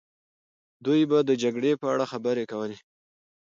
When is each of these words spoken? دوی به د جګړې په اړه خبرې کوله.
دوی 0.85 1.01
به 1.09 1.17
د 1.29 1.31
جګړې 1.43 1.71
په 1.81 1.85
اړه 1.93 2.05
خبرې 2.11 2.45
کوله. 2.51 2.77